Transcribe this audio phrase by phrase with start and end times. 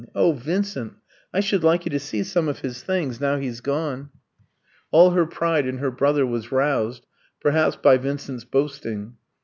[0.15, 0.93] Oh, Vincent,
[1.31, 4.09] I should like you to see some of his things, now he's gone!"
[4.89, 7.05] All her pride in her brother was roused,
[7.39, 9.17] perhaps by Vincent's boasting.